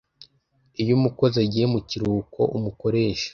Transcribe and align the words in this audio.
Iyo 0.81 0.91
umukozi 0.97 1.37
agiye 1.45 1.65
mu 1.73 1.79
kiruhuko 1.89 2.39
umukoresha 2.57 3.27